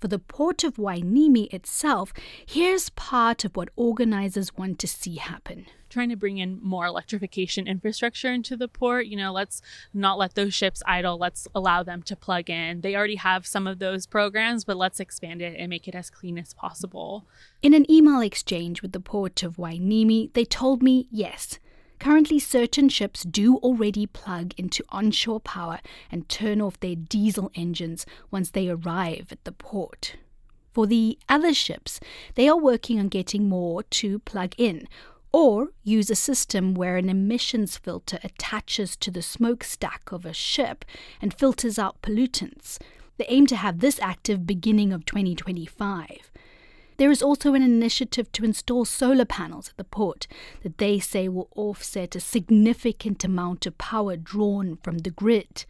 For 0.00 0.06
the 0.06 0.20
port 0.20 0.62
of 0.62 0.76
Hueneme 0.76 1.52
itself, 1.52 2.12
here's 2.46 2.90
part 2.90 3.44
of 3.44 3.56
what 3.56 3.70
organizers 3.74 4.56
want 4.56 4.78
to 4.78 4.86
see 4.86 5.16
happen 5.16 5.66
trying 5.92 6.08
to 6.08 6.16
bring 6.16 6.38
in 6.38 6.58
more 6.62 6.86
electrification 6.86 7.66
infrastructure 7.66 8.32
into 8.32 8.56
the 8.56 8.68
port. 8.68 9.06
You 9.06 9.16
know, 9.16 9.32
let's 9.32 9.62
not 9.94 10.18
let 10.18 10.34
those 10.34 10.54
ships 10.54 10.82
idle. 10.86 11.18
Let's 11.18 11.46
allow 11.54 11.82
them 11.82 12.02
to 12.04 12.16
plug 12.16 12.50
in. 12.50 12.80
They 12.80 12.96
already 12.96 13.16
have 13.16 13.46
some 13.46 13.66
of 13.66 13.78
those 13.78 14.06
programs, 14.06 14.64
but 14.64 14.76
let's 14.76 15.00
expand 15.00 15.42
it 15.42 15.56
and 15.58 15.68
make 15.70 15.86
it 15.86 15.94
as 15.94 16.10
clean 16.10 16.38
as 16.38 16.54
possible. 16.54 17.24
In 17.62 17.74
an 17.74 17.90
email 17.90 18.20
exchange 18.20 18.82
with 18.82 18.92
the 18.92 19.00
port 19.00 19.42
of 19.42 19.56
Hueneme, 19.56 20.32
they 20.32 20.44
told 20.44 20.82
me 20.82 21.06
yes, 21.10 21.58
Currently, 22.02 22.40
certain 22.40 22.88
ships 22.88 23.22
do 23.22 23.58
already 23.58 24.08
plug 24.08 24.54
into 24.56 24.82
onshore 24.88 25.38
power 25.38 25.78
and 26.10 26.28
turn 26.28 26.60
off 26.60 26.80
their 26.80 26.96
diesel 26.96 27.52
engines 27.54 28.04
once 28.28 28.50
they 28.50 28.68
arrive 28.68 29.28
at 29.30 29.44
the 29.44 29.52
port. 29.52 30.16
For 30.72 30.86
the 30.88 31.16
other 31.28 31.54
ships, 31.54 32.00
they 32.34 32.48
are 32.48 32.58
working 32.58 32.98
on 32.98 33.06
getting 33.06 33.48
more 33.48 33.84
to 33.84 34.18
plug 34.18 34.54
in 34.58 34.88
or 35.32 35.68
use 35.82 36.10
a 36.10 36.14
system 36.14 36.74
where 36.74 36.96
an 36.96 37.08
emissions 37.08 37.76
filter 37.76 38.18
attaches 38.22 38.96
to 38.96 39.10
the 39.10 39.22
smokestack 39.22 40.12
of 40.12 40.26
a 40.26 40.32
ship 40.32 40.84
and 41.20 41.32
filters 41.32 41.78
out 41.78 42.02
pollutants. 42.02 42.78
They 43.16 43.26
aim 43.28 43.46
to 43.46 43.56
have 43.56 43.78
this 43.80 43.98
active 44.00 44.46
beginning 44.46 44.92
of 44.92 45.06
2025. 45.06 46.30
There 46.98 47.10
is 47.10 47.22
also 47.22 47.54
an 47.54 47.62
initiative 47.62 48.30
to 48.32 48.44
install 48.44 48.84
solar 48.84 49.24
panels 49.24 49.70
at 49.70 49.76
the 49.76 49.84
port 49.84 50.26
that 50.62 50.78
they 50.78 50.98
say 50.98 51.28
will 51.28 51.48
offset 51.56 52.14
a 52.14 52.20
significant 52.20 53.24
amount 53.24 53.66
of 53.66 53.78
power 53.78 54.16
drawn 54.16 54.76
from 54.82 54.98
the 54.98 55.10
grid. 55.10 55.64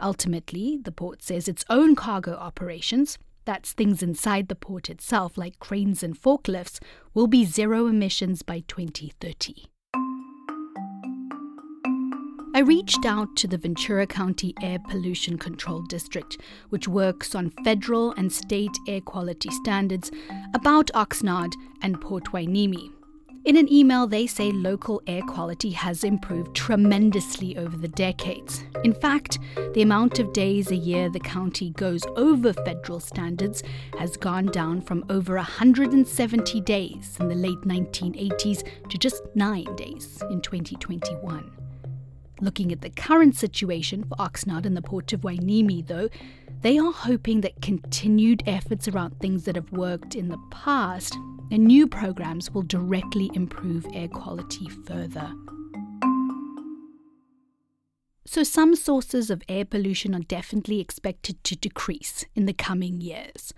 Ultimately, 0.00 0.78
the 0.82 0.92
port 0.92 1.22
says 1.22 1.46
its 1.46 1.64
own 1.68 1.94
cargo 1.94 2.34
operations, 2.34 3.18
that's 3.44 3.72
things 3.72 4.02
inside 4.02 4.48
the 4.48 4.54
port 4.54 4.90
itself 4.90 5.36
like 5.36 5.58
cranes 5.58 6.02
and 6.02 6.20
forklifts, 6.20 6.80
will 7.14 7.26
be 7.26 7.44
zero 7.44 7.86
emissions 7.86 8.42
by 8.42 8.60
2030. 8.68 9.66
I 12.52 12.60
reached 12.60 13.06
out 13.06 13.36
to 13.36 13.46
the 13.46 13.58
Ventura 13.58 14.06
County 14.06 14.54
Air 14.60 14.78
Pollution 14.88 15.38
Control 15.38 15.82
District, 15.82 16.36
which 16.70 16.88
works 16.88 17.34
on 17.34 17.50
federal 17.64 18.12
and 18.12 18.32
state 18.32 18.76
air 18.88 19.00
quality 19.00 19.50
standards, 19.50 20.10
about 20.52 20.88
Oxnard 20.88 21.52
and 21.80 22.00
Port 22.00 22.24
Hueneme. 22.24 22.90
In 23.46 23.56
an 23.56 23.72
email, 23.72 24.06
they 24.06 24.26
say 24.26 24.52
local 24.52 25.00
air 25.06 25.22
quality 25.22 25.70
has 25.70 26.04
improved 26.04 26.54
tremendously 26.54 27.56
over 27.56 27.74
the 27.74 27.88
decades. 27.88 28.62
In 28.84 28.92
fact, 28.92 29.38
the 29.72 29.80
amount 29.80 30.18
of 30.18 30.34
days 30.34 30.70
a 30.70 30.76
year 30.76 31.08
the 31.08 31.20
county 31.20 31.70
goes 31.70 32.04
over 32.16 32.52
federal 32.52 33.00
standards 33.00 33.62
has 33.98 34.18
gone 34.18 34.46
down 34.46 34.82
from 34.82 35.06
over 35.08 35.36
170 35.36 36.60
days 36.60 37.16
in 37.18 37.28
the 37.28 37.34
late 37.34 37.60
1980s 37.62 38.62
to 38.90 38.98
just 38.98 39.22
nine 39.34 39.74
days 39.74 40.22
in 40.30 40.42
2021. 40.42 41.50
Looking 42.40 42.72
at 42.72 42.80
the 42.80 42.90
current 42.90 43.36
situation 43.36 44.04
for 44.04 44.16
Oxnard 44.16 44.64
and 44.64 44.76
the 44.76 44.82
port 44.82 45.12
of 45.12 45.20
Hueneme, 45.20 45.86
though, 45.86 46.08
they 46.62 46.78
are 46.78 46.92
hoping 46.92 47.42
that 47.42 47.60
continued 47.60 48.42
efforts 48.46 48.88
around 48.88 49.18
things 49.20 49.44
that 49.44 49.56
have 49.56 49.70
worked 49.72 50.14
in 50.14 50.28
the 50.28 50.40
past 50.50 51.16
and 51.50 51.64
new 51.64 51.86
programs 51.86 52.50
will 52.50 52.62
directly 52.62 53.30
improve 53.34 53.86
air 53.92 54.08
quality 54.08 54.68
further. 54.86 55.32
So, 58.24 58.44
some 58.44 58.76
sources 58.76 59.28
of 59.28 59.42
air 59.48 59.64
pollution 59.64 60.14
are 60.14 60.20
definitely 60.20 60.80
expected 60.80 61.42
to 61.44 61.56
decrease 61.56 62.24
in 62.36 62.46
the 62.46 62.52
coming 62.52 63.00
years. 63.00 63.52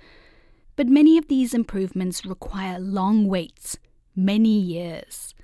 But 0.77 0.89
many 0.89 1.19
of 1.19 1.29
these 1.29 1.53
improvements 1.53 2.25
require 2.25 2.79
long 2.79 3.27
waits, 3.27 3.77
many 4.17 4.59
years. 4.59 5.35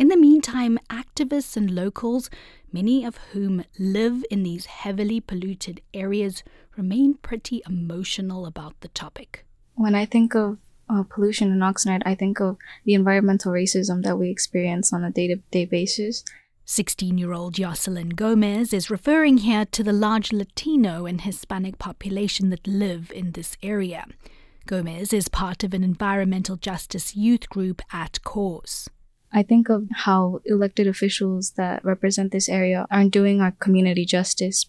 In 0.00 0.08
the 0.08 0.16
meantime, 0.16 0.78
activists 0.88 1.58
and 1.58 1.70
locals, 1.70 2.30
many 2.72 3.04
of 3.04 3.18
whom 3.32 3.64
live 3.78 4.24
in 4.30 4.44
these 4.44 4.64
heavily 4.64 5.20
polluted 5.20 5.82
areas, 5.92 6.42
remain 6.74 7.18
pretty 7.20 7.60
emotional 7.68 8.46
about 8.46 8.80
the 8.80 8.88
topic. 8.88 9.44
When 9.74 9.94
I 9.94 10.06
think 10.06 10.34
of 10.34 10.56
uh, 10.88 11.02
pollution 11.02 11.52
in 11.52 11.58
Oxnard, 11.58 12.00
I 12.06 12.14
think 12.14 12.40
of 12.40 12.56
the 12.86 12.94
environmental 12.94 13.52
racism 13.52 14.02
that 14.04 14.18
we 14.18 14.30
experience 14.30 14.90
on 14.90 15.04
a 15.04 15.10
day 15.10 15.28
to 15.28 15.36
day 15.50 15.66
basis. 15.66 16.24
16 16.64 17.18
year 17.18 17.34
old 17.34 17.52
Jocelyn 17.52 18.08
Gomez 18.08 18.72
is 18.72 18.88
referring 18.88 19.38
here 19.38 19.66
to 19.66 19.82
the 19.84 19.92
large 19.92 20.32
Latino 20.32 21.04
and 21.04 21.20
Hispanic 21.20 21.78
population 21.78 22.48
that 22.48 22.66
live 22.66 23.12
in 23.14 23.32
this 23.32 23.58
area. 23.62 24.06
Gomez 24.64 25.12
is 25.12 25.28
part 25.28 25.62
of 25.62 25.74
an 25.74 25.84
environmental 25.84 26.56
justice 26.56 27.14
youth 27.14 27.50
group 27.50 27.82
at 27.92 28.24
Cause. 28.24 28.88
I 29.32 29.42
think 29.42 29.68
of 29.68 29.86
how 29.92 30.40
elected 30.44 30.86
officials 30.86 31.52
that 31.52 31.84
represent 31.84 32.32
this 32.32 32.48
area 32.48 32.86
aren't 32.90 33.12
doing 33.12 33.40
our 33.40 33.52
community 33.52 34.04
justice 34.04 34.66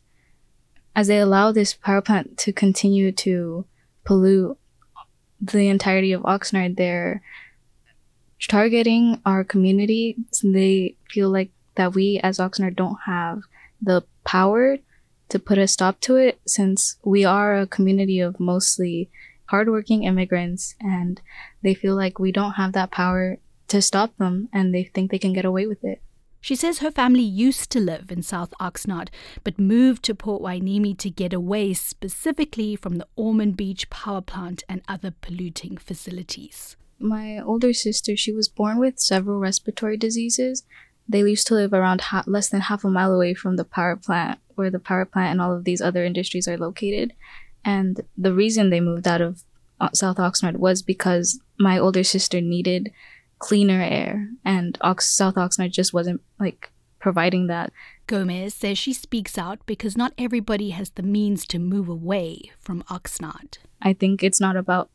as 0.96 1.08
they 1.08 1.20
allow 1.20 1.51
this 1.51 1.74
power 1.74 2.01
plant 2.01 2.38
to 2.39 2.53
continue 2.53 3.12
to 3.12 3.65
pollute 4.03 4.58
the 5.41 5.68
entirety 5.68 6.12
of 6.12 6.22
Oxnard. 6.24 6.77
They're 6.77 7.22
targeting 8.48 9.22
our 9.25 9.44
community. 9.44 10.18
They 10.44 10.96
feel 11.10 11.30
like 11.32 11.51
that 11.75 11.96
we 11.96 12.20
as 12.22 12.38
Oxnard 12.38 12.75
don't 12.75 12.98
have 13.06 13.41
the 13.82 14.03
power 14.24 14.77
to 15.30 15.39
put 15.39 15.58
a 15.58 15.68
stop 15.68 16.00
to 16.01 16.18
it 16.18 16.39
since 16.46 16.98
we 17.03 17.24
are 17.24 17.58
a 17.58 17.68
community 17.68 18.20
of 18.20 18.39
mostly 18.39 19.10
hardworking 19.46 20.03
immigrants 20.03 20.75
and 20.80 21.22
they 21.63 21.74
feel 21.74 21.96
like 21.96 22.20
we 22.20 22.32
don't 22.32 22.53
have 22.53 22.74
that 22.74 22.91
power 22.91 23.38
to 23.72 23.82
stop 23.82 24.16
them 24.18 24.50
and 24.51 24.75
they 24.75 24.84
think 24.84 25.10
they 25.10 25.18
can 25.18 25.34
get 25.34 25.46
away 25.46 25.66
with 25.66 25.84
it. 25.84 26.01
She 26.42 26.56
says 26.56 26.80
her 26.80 26.92
family 26.92 27.22
used 27.22 27.70
to 27.72 27.80
live 27.80 28.12
in 28.12 28.22
South 28.22 28.51
Oxnard, 28.60 29.10
but 29.44 29.60
moved 29.60 30.04
to 30.04 30.16
Port 30.16 30.42
Hueneme 30.42 30.98
to 30.98 31.10
get 31.10 31.34
away 31.34 31.74
specifically 31.74 32.75
from 32.75 32.98
the 32.98 33.08
Ormond 33.16 33.56
Beach 33.56 33.90
power 33.90 34.22
plant 34.22 34.63
and 34.68 34.82
other 34.88 35.13
polluting 35.22 35.78
facilities. 35.78 36.75
My 37.00 37.40
older 37.40 37.74
sister, 37.74 38.18
she 38.18 38.34
was 38.34 38.50
born 38.50 38.78
with 38.78 39.00
several 39.00 39.40
respiratory 39.40 39.98
diseases. 39.98 40.63
They 41.08 41.20
used 41.20 41.48
to 41.48 41.54
live 41.54 41.74
around 41.74 42.01
ha- 42.01 42.24
less 42.25 42.50
than 42.50 42.62
half 42.62 42.84
a 42.84 42.90
mile 42.90 43.13
away 43.13 43.36
from 43.36 43.56
the 43.56 43.63
power 43.63 43.96
plant, 43.96 44.40
where 44.56 44.70
the 44.70 44.80
power 44.80 45.06
plant 45.06 45.32
and 45.32 45.42
all 45.42 45.56
of 45.56 45.63
these 45.63 45.82
other 45.82 46.04
industries 46.04 46.48
are 46.48 46.58
located. 46.58 47.13
And 47.63 48.01
the 48.18 48.34
reason 48.34 48.70
they 48.70 48.82
moved 48.82 49.08
out 49.08 49.22
of 49.22 49.44
uh, 49.80 49.90
South 49.94 50.18
Oxnard 50.18 50.58
was 50.58 50.82
because 50.82 51.40
my 51.60 51.78
older 51.78 52.04
sister 52.04 52.42
needed 52.42 52.92
cleaner 53.42 53.82
air, 53.82 54.30
and 54.46 54.78
Ox- 54.82 55.18
South 55.18 55.36
Oxnard 55.36 55.72
just 55.72 55.94
wasn't 55.94 56.22
like 56.40 56.72
providing 57.00 57.48
that. 57.48 57.74
Gomez 58.06 58.54
says 58.54 58.78
she 58.78 58.94
speaks 58.94 59.38
out 59.38 59.66
because 59.66 59.98
not 59.98 60.14
everybody 60.18 60.70
has 60.70 60.92
the 60.92 61.04
means 61.04 61.46
to 61.48 61.60
move 61.60 61.90
away 61.90 62.52
from 62.60 62.84
Oxnard. 62.84 63.58
I 63.82 63.94
think 63.94 64.24
it's 64.24 64.40
not 64.40 64.56
about 64.56 64.90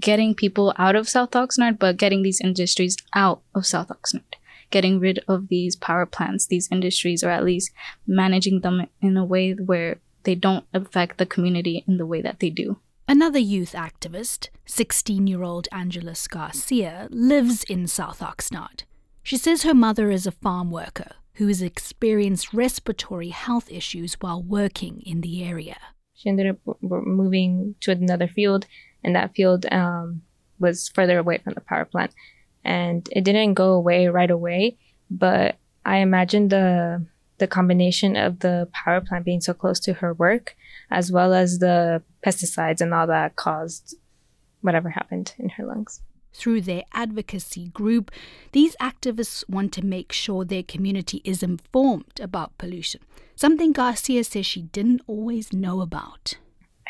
getting 0.00 0.34
people 0.34 0.72
out 0.78 0.96
of 0.96 1.08
South 1.08 1.32
Oxnard, 1.32 1.78
but 1.78 1.98
getting 1.98 2.22
these 2.22 2.40
industries 2.40 2.96
out 3.14 3.42
of 3.54 3.66
South 3.66 3.88
Oxnard, 3.88 4.34
getting 4.70 4.98
rid 4.98 5.20
of 5.28 5.48
these 5.48 5.76
power 5.76 6.06
plants, 6.06 6.46
these 6.46 6.68
industries, 6.72 7.22
or 7.22 7.28
at 7.28 7.44
least 7.44 7.72
managing 8.06 8.60
them 8.62 8.86
in 9.02 9.18
a 9.18 9.24
way 9.24 9.52
where 9.52 9.98
they 10.22 10.34
don't 10.34 10.64
affect 10.72 11.18
the 11.18 11.26
community 11.26 11.84
in 11.86 11.98
the 11.98 12.06
way 12.06 12.22
that 12.22 12.40
they 12.40 12.48
do. 12.48 12.78
Another 13.08 13.38
youth 13.38 13.72
activist, 13.72 14.48
16 14.64 15.28
year 15.28 15.44
old 15.44 15.68
Angeles 15.70 16.26
Garcia, 16.26 17.06
lives 17.10 17.62
in 17.62 17.86
South 17.86 18.18
Oxnard. 18.18 18.82
She 19.22 19.36
says 19.36 19.62
her 19.62 19.74
mother 19.74 20.10
is 20.10 20.26
a 20.26 20.32
farm 20.32 20.72
worker 20.72 21.12
who 21.34 21.46
has 21.46 21.62
experienced 21.62 22.52
respiratory 22.52 23.28
health 23.28 23.70
issues 23.70 24.14
while 24.14 24.42
working 24.42 25.02
in 25.06 25.20
the 25.20 25.44
area. 25.44 25.76
She 26.14 26.28
ended 26.28 26.48
up 26.48 26.78
moving 26.82 27.76
to 27.82 27.92
another 27.92 28.26
field, 28.26 28.66
and 29.04 29.14
that 29.14 29.36
field 29.36 29.66
um, 29.70 30.22
was 30.58 30.88
further 30.88 31.18
away 31.18 31.38
from 31.38 31.54
the 31.54 31.60
power 31.60 31.84
plant. 31.84 32.12
And 32.64 33.08
it 33.12 33.22
didn't 33.22 33.54
go 33.54 33.74
away 33.74 34.08
right 34.08 34.30
away, 34.30 34.78
but 35.10 35.58
I 35.84 35.98
imagine 35.98 36.48
the 36.48 37.06
the 37.38 37.46
combination 37.46 38.16
of 38.16 38.40
the 38.40 38.68
power 38.72 39.00
plant 39.00 39.24
being 39.24 39.40
so 39.40 39.52
close 39.52 39.80
to 39.80 39.94
her 39.94 40.14
work, 40.14 40.56
as 40.90 41.12
well 41.12 41.34
as 41.34 41.58
the 41.58 42.02
pesticides 42.24 42.80
and 42.80 42.94
all 42.94 43.06
that 43.06 43.36
caused 43.36 43.96
whatever 44.60 44.90
happened 44.90 45.34
in 45.38 45.50
her 45.50 45.64
lungs. 45.64 46.00
Through 46.32 46.62
their 46.62 46.82
advocacy 46.92 47.68
group, 47.68 48.10
these 48.52 48.76
activists 48.76 49.48
want 49.48 49.72
to 49.72 49.84
make 49.84 50.12
sure 50.12 50.44
their 50.44 50.62
community 50.62 51.22
is 51.24 51.42
informed 51.42 52.20
about 52.20 52.58
pollution, 52.58 53.00
something 53.34 53.72
Garcia 53.72 54.22
says 54.22 54.44
she 54.44 54.62
didn't 54.62 55.02
always 55.06 55.52
know 55.52 55.80
about. 55.80 56.34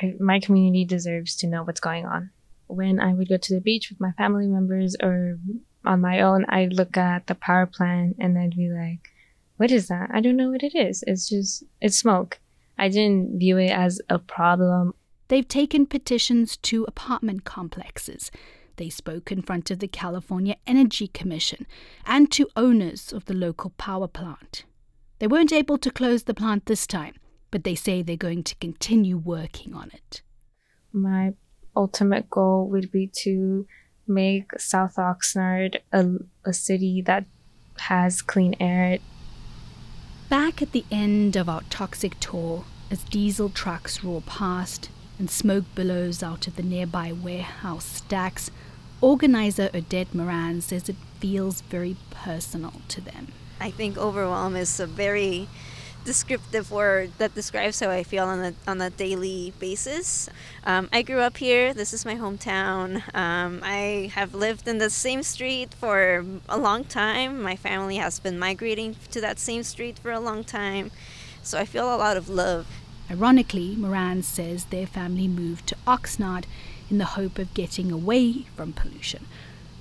I, 0.01 0.15
my 0.19 0.41
community 0.41 0.85
deserves 0.85 1.37
to 1.37 1.47
know 1.47 1.63
what's 1.63 1.81
going 1.81 2.07
on. 2.07 2.31
When 2.67 2.99
I 2.99 3.15
would 3.15 3.29
go 3.29 3.37
to 3.37 3.55
the 3.55 3.61
beach 3.61 3.89
with 3.91 4.01
my 4.01 4.11
family 4.13 4.49
members 4.49 4.97
or 5.01 5.39
on 5.85 6.01
my 6.01 6.21
own, 6.21 6.45
I'd 6.49 6.73
look 6.73 6.97
at 6.97 7.29
the 7.29 7.37
power 7.37 7.67
plant 7.67 8.17
and 8.19 8.37
I'd 8.37 8.57
be 8.57 8.69
like, 8.69 9.11
what 9.57 9.71
is 9.71 9.89
that? 9.89 10.11
I 10.13 10.21
don't 10.21 10.37
know 10.37 10.51
what 10.51 10.63
it 10.63 10.75
is. 10.75 11.03
It's 11.07 11.29
just, 11.29 11.65
it's 11.81 11.99
smoke. 11.99 12.41
I 12.79 12.89
didn't 12.89 13.39
view 13.39 13.57
it 13.57 13.71
as 13.71 14.01
a 14.09 14.19
problem. 14.19 14.95
They've 15.29 15.47
taken 15.49 15.87
petitions 15.87 16.57
to 16.59 16.85
apartment 16.85 17.45
complexes. 17.45 18.31
They 18.77 18.91
spoke 18.91 19.33
in 19.33 19.43
front 19.43 19.71
of 19.71 19.79
the 19.79 19.89
California 19.89 20.57
Energy 20.67 21.09
Commission 21.09 21.67
and 22.05 22.31
to 22.33 22.49
owners 22.55 23.13
of 23.13 23.25
the 23.25 23.35
local 23.35 23.71
power 23.71 24.07
plant. 24.07 24.65
They 25.19 25.27
weren't 25.27 25.53
able 25.53 25.79
to 25.79 25.91
close 25.91 26.25
the 26.25 26.35
plant 26.35 26.67
this 26.67 26.87
time, 26.87 27.15
but 27.51 27.65
they 27.65 27.75
say 27.75 28.03
they're 28.03 28.17
going 28.17 28.45
to 28.45 28.55
continue 28.57 29.17
working 29.17 29.75
on 29.75 29.91
it. 29.95 30.21
My 30.93 31.33
ultimate 31.75 32.29
goal 32.29 32.69
would 32.69 32.93
be 32.93 33.11
to 33.23 33.67
make 34.07 34.51
South 34.59 34.97
Oxnard 34.97 35.79
a, 35.93 36.07
a 36.45 36.53
city 36.53 37.03
that 37.03 37.25
has 37.79 38.23
clean 38.23 38.55
air, 38.61 38.99
Back 40.29 40.61
at 40.61 40.73
the 40.73 40.85
end 40.91 41.37
of 41.37 41.49
our 41.49 41.63
toxic 41.71 42.19
tour, 42.19 42.65
as 42.91 43.05
diesel 43.05 43.49
trucks 43.49 44.03
roar 44.03 44.23
past 44.23 44.89
and 45.21 45.31
smoke 45.31 45.65
billows 45.77 46.21
out 46.21 46.49
of 46.49 46.57
the 46.57 46.65
nearby 46.65 47.13
warehouse 47.13 47.85
stacks, 47.85 48.51
organizer 49.01 49.71
Odette 49.73 50.13
Moran 50.13 50.63
says 50.63 50.89
it 50.89 50.97
feels 51.21 51.61
very 51.61 51.95
personal 52.11 52.73
to 52.89 53.01
them. 53.01 53.29
I 53.61 53.71
think 53.71 53.97
overwhelm 53.97 54.57
is 54.57 54.81
a 54.81 54.87
very 54.87 55.49
descriptive 56.07 56.71
word 56.71 57.11
that 57.19 57.35
describes 57.35 57.81
how 57.81 57.91
I 57.91 58.05
feel 58.05 58.25
on 58.25 58.41
a 58.41 58.55
on 58.67 58.81
a 58.81 58.91
daily 58.91 59.53
basis. 59.59 60.31
Um, 60.65 60.89
I 60.93 61.03
grew 61.03 61.19
up 61.19 61.37
here. 61.37 61.75
This 61.75 61.93
is 61.93 62.07
my 62.07 62.15
hometown. 62.15 63.03
Um, 63.15 63.61
I 63.63 64.11
have 64.15 64.33
lived 64.33 64.69
in 64.69 64.79
the 64.79 64.89
same 64.89 65.23
street 65.25 65.75
for 65.75 66.25
a 66.49 66.57
long 66.57 66.85
time. 66.85 67.43
My 67.43 67.57
family 67.57 67.97
has 67.97 68.21
been 68.21 68.39
migrating 68.39 68.97
to 69.11 69.21
that 69.21 69.39
same 69.41 69.65
street 69.65 69.99
for 69.99 70.13
a 70.13 70.21
long 70.21 70.45
time, 70.45 70.93
so 71.43 71.59
I 71.59 71.65
feel 71.65 71.93
a 71.93 71.99
lot 71.99 72.17
of 72.17 72.29
love. 72.29 72.67
Ironically, 73.11 73.75
Moran 73.77 74.23
says 74.23 74.67
their 74.67 74.87
family 74.87 75.29
moved 75.29 75.67
to 75.69 75.77
Oxnard 75.87 76.45
in 76.89 76.99
the 76.99 77.17
hope 77.19 77.39
of 77.39 77.55
getting 77.55 77.91
away 77.91 78.47
from 78.57 78.73
pollution. 78.73 79.27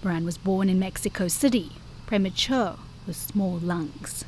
Moran 0.04 0.26
was 0.26 0.38
born 0.38 0.70
in 0.70 0.80
Mexico 0.80 1.28
City, 1.28 1.72
premature 2.08 2.78
with 3.06 3.16
small 3.16 3.58
lungs. 3.58 4.26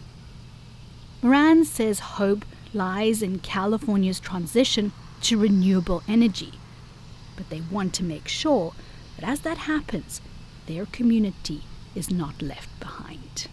Moran 1.22 1.66
says 1.66 2.00
hope 2.00 2.46
lies 2.74 3.22
in 3.22 3.40
California's 3.40 4.20
transition 4.20 4.92
to 5.22 5.38
renewable 5.38 6.04
energy, 6.08 6.54
but 7.36 7.50
they 7.50 7.62
want 7.72 7.94
to 7.96 8.04
make 8.04 8.28
sure 8.28 8.74
that 9.18 9.28
as 9.28 9.40
that 9.42 9.58
happens, 9.58 10.22
their 10.68 10.86
community 10.86 11.64
is 11.96 12.12
not 12.12 12.42
left 12.42 12.80
behind. 12.80 13.48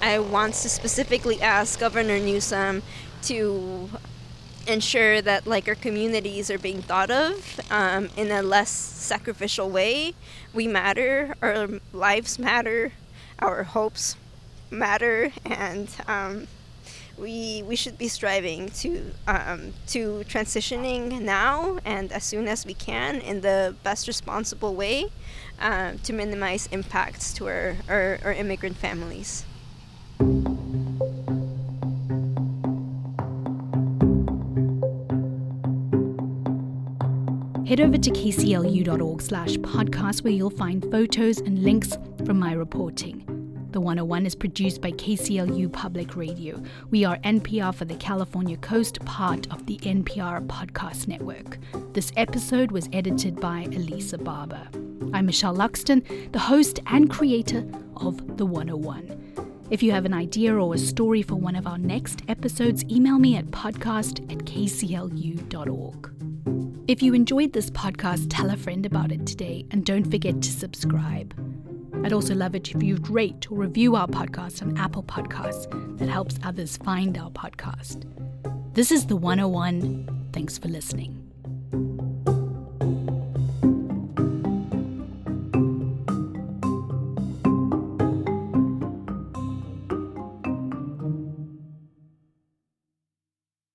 I 0.00 0.18
want 0.18 0.54
to 0.54 0.68
specifically 0.68 1.40
ask 1.40 1.78
Governor 1.78 2.18
Newsom 2.18 2.82
to 3.22 3.88
ensure 4.66 5.22
that 5.22 5.46
like 5.46 5.68
our 5.68 5.74
communities 5.74 6.50
are 6.50 6.58
being 6.58 6.82
thought 6.82 7.10
of 7.10 7.60
um, 7.70 8.10
in 8.16 8.30
a 8.30 8.42
less 8.42 8.70
sacrificial 8.70 9.70
way. 9.70 10.14
We 10.52 10.66
matter, 10.66 11.34
our 11.40 11.68
lives 11.92 12.38
matter, 12.38 12.92
our 13.38 13.62
hopes 13.62 14.16
matter, 14.70 15.32
and 15.44 15.88
um, 16.08 16.48
we 17.18 17.62
we 17.66 17.76
should 17.76 17.98
be 17.98 18.08
striving 18.08 18.68
to 18.68 19.12
um, 19.26 19.72
to 19.88 20.22
transitioning 20.28 21.20
now 21.22 21.78
and 21.84 22.12
as 22.12 22.24
soon 22.24 22.48
as 22.48 22.66
we 22.66 22.74
can 22.74 23.20
in 23.20 23.40
the 23.40 23.74
best 23.82 24.06
responsible 24.06 24.74
way 24.74 25.10
um, 25.60 25.98
to 26.00 26.12
minimize 26.12 26.68
impacts 26.72 27.32
to 27.34 27.46
our, 27.46 27.76
our, 27.88 28.18
our 28.24 28.32
immigrant 28.32 28.76
families. 28.76 29.44
Head 37.66 37.80
over 37.80 37.98
to 37.98 38.10
kclu.org 38.10 39.22
slash 39.22 39.56
podcast 39.56 40.22
where 40.22 40.32
you'll 40.32 40.50
find 40.50 40.88
photos 40.90 41.38
and 41.38 41.64
links 41.64 41.98
from 42.24 42.38
my 42.38 42.52
reporting. 42.52 43.35
The 43.76 43.82
101 43.82 44.24
is 44.24 44.34
produced 44.34 44.80
by 44.80 44.92
KCLU 44.92 45.70
Public 45.70 46.16
Radio. 46.16 46.62
We 46.88 47.04
are 47.04 47.18
NPR 47.18 47.74
for 47.74 47.84
the 47.84 47.96
California 47.96 48.56
Coast, 48.56 49.04
part 49.04 49.52
of 49.52 49.66
the 49.66 49.76
NPR 49.80 50.46
Podcast 50.46 51.08
Network. 51.08 51.58
This 51.92 52.10
episode 52.16 52.70
was 52.70 52.88
edited 52.94 53.38
by 53.38 53.64
Elisa 53.64 54.16
Barber. 54.16 54.66
I'm 55.12 55.26
Michelle 55.26 55.54
Loxton, 55.54 56.32
the 56.32 56.38
host 56.38 56.80
and 56.86 57.10
creator 57.10 57.70
of 57.98 58.38
The 58.38 58.46
101. 58.46 59.66
If 59.68 59.82
you 59.82 59.92
have 59.92 60.06
an 60.06 60.14
idea 60.14 60.56
or 60.56 60.72
a 60.74 60.78
story 60.78 61.20
for 61.20 61.34
one 61.34 61.54
of 61.54 61.66
our 61.66 61.76
next 61.76 62.22
episodes, 62.28 62.82
email 62.84 63.18
me 63.18 63.36
at 63.36 63.44
podcast 63.48 64.22
at 64.32 64.38
kclu.org. 64.46 66.12
If 66.88 67.02
you 67.02 67.12
enjoyed 67.12 67.52
this 67.52 67.68
podcast, 67.68 68.28
tell 68.30 68.48
a 68.48 68.56
friend 68.56 68.86
about 68.86 69.12
it 69.12 69.26
today 69.26 69.66
and 69.70 69.84
don't 69.84 70.10
forget 70.10 70.40
to 70.40 70.50
subscribe. 70.50 71.34
I'd 72.06 72.12
also 72.12 72.36
love 72.36 72.54
it 72.54 72.72
if 72.72 72.80
you'd 72.84 73.08
rate 73.08 73.50
or 73.50 73.58
review 73.58 73.96
our 73.96 74.06
podcast 74.06 74.62
on 74.62 74.78
Apple 74.78 75.02
Podcasts. 75.02 75.98
That 75.98 76.08
helps 76.08 76.38
others 76.44 76.76
find 76.76 77.18
our 77.18 77.30
podcast. 77.30 78.04
This 78.74 78.92
is 78.92 79.06
the 79.06 79.16
101. 79.16 80.28
Thanks 80.32 80.56
for 80.56 80.68
listening. 80.68 81.25